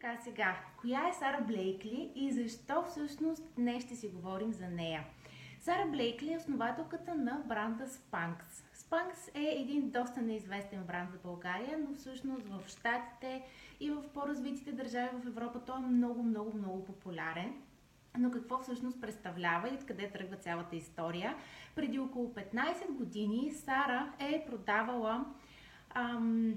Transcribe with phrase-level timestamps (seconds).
[0.00, 5.04] така сега, коя е Сара Блейкли и защо всъщност днес ще си говорим за нея?
[5.60, 8.42] Сара Блейкли е основателката на бранда Spanx.
[8.74, 13.42] Spanx е един доста неизвестен бранд за България, но всъщност в Штатите
[13.80, 17.54] и в по-развитите държави в Европа той е много, много, много популярен.
[18.18, 21.36] Но какво всъщност представлява и откъде тръгва цялата история?
[21.74, 25.24] Преди около 15 години Сара е продавала
[25.94, 26.54] ам,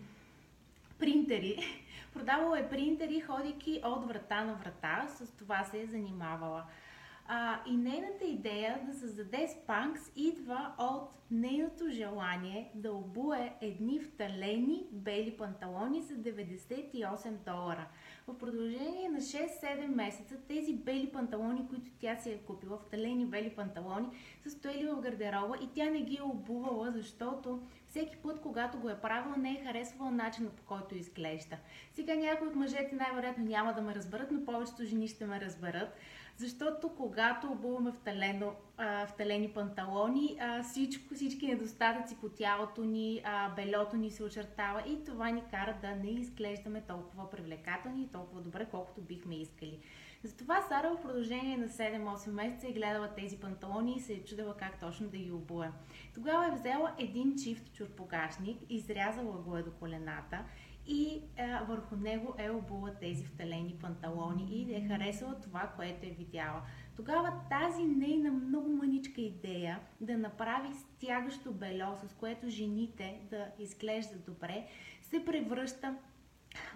[1.00, 1.83] принтери.
[2.14, 5.08] Продавала е принтери, ходейки от врата на врата.
[5.08, 6.64] С това се е занимавала.
[7.28, 14.86] А, и нейната идея да създаде Спанкс идва от нейното желание да обуе едни вталени
[14.92, 17.88] бели панталони за 98 долара.
[18.28, 23.50] В продължение на 6-7 месеца тези бели панталони, които тя си е купила, вталени бели
[23.50, 24.08] панталони,
[24.44, 28.90] са стояли в гардероба и тя не ги е обувала, защото всеки път, когато го
[28.90, 31.58] е правила, не е харесвала начина по който изглежда.
[31.94, 35.98] Сега някои от мъжете най-вероятно няма да ме разберат, но повечето жени ще ме разберат.
[36.38, 38.52] Защото когато обуваме вталено,
[39.08, 45.30] вталени панталони, всичко, всички недостатъци по тялото ни, а, белото ни се очертава и това
[45.30, 49.80] ни кара да не изглеждаме толкова привлекателни и толкова добре, колкото бихме искали.
[50.24, 54.58] Затова Сара в продължение на 7-8 месеца е гледала тези панталони и се е чудила
[54.58, 55.72] как точно да ги обуе.
[56.14, 60.40] Тогава е взела един чифт чурпогашник, изрязала го е до колената
[60.88, 66.10] и а, върху него е обула тези вталени панталони и е харесала това, което е
[66.10, 66.62] видяла.
[66.96, 74.26] Тогава тази нейна много маничка идея да направи стягащо бельо, с което жените да изглеждат
[74.26, 74.68] добре,
[75.02, 75.96] се превръща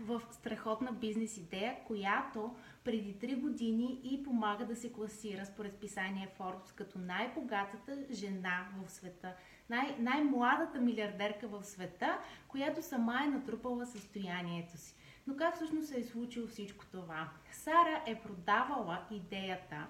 [0.02, 6.30] в страхотна бизнес идея, която преди 3 години и помага да се класира според писание
[6.39, 9.33] Forbes като най-богатата жена в света,
[9.70, 14.95] най- най-младата милиардерка в света, която сама е натрупала състоянието си.
[15.28, 17.30] Но как всъщност се е случило всичко това?
[17.52, 19.88] Сара е продавала идеята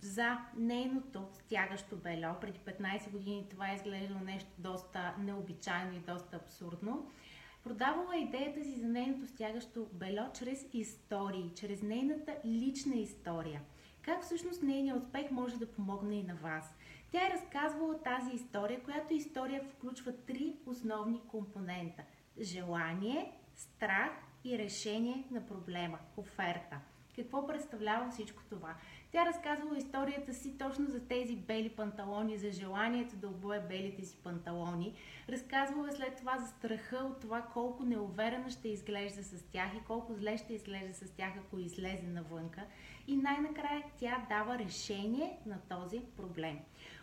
[0.00, 2.34] за нейното стягащо бельо.
[2.40, 7.10] Преди 15 години това е изглеждало нещо доста необичайно и доста абсурдно.
[7.66, 13.60] Продавала идеята си за нейното стягащо бельо чрез истории, чрез нейната лична история.
[14.02, 16.74] Как всъщност нейният успех може да помогне и на вас?
[17.10, 22.02] Тя е разказвала тази история, която история включва три основни компонента.
[22.40, 24.10] Желание, страх
[24.44, 26.80] и решение на проблема, оферта.
[27.16, 28.74] Какво представлява всичко това?
[29.12, 34.16] Тя разказвала историята си точно за тези бели панталони, за желанието да обуе белите си
[34.16, 34.94] панталони.
[35.28, 40.14] Разказвала след това за страха от това колко неуверена ще изглежда с тях и колко
[40.14, 42.60] зле ще изглежда с тях, ако излезе навънка.
[43.06, 46.58] И най-накрая тя дава решение на този проблем.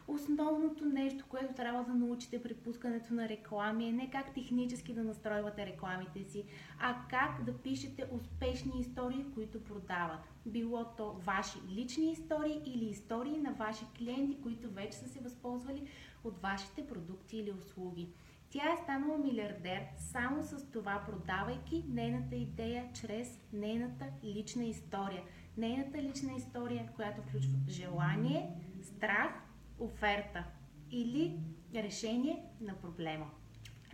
[0.08, 5.04] Основното нещо, което трябва да научите при пускането на реклами е не как технически да
[5.04, 6.46] настройвате рекламите си,
[6.80, 10.20] а как да пишете успешни истории, които продават.
[10.46, 15.88] Било то ваши лични истории или истории на ваши клиенти, които вече са се възползвали
[16.24, 18.10] от вашите продукти или услуги.
[18.50, 25.24] Тя е станала милиардер само с това, продавайки нейната идея чрез нейната лична история.
[25.58, 28.50] Нейната лична история, която включва желание,
[28.82, 29.44] страх,
[29.84, 30.44] оферта
[30.92, 31.40] или
[31.76, 33.32] решение на проблема.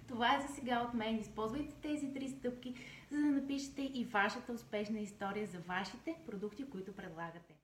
[0.07, 1.19] Това е за сега от мен.
[1.19, 2.73] Използвайте тези три стъпки,
[3.11, 7.58] за да напишете и вашата успешна история за вашите продукти, които предлагате.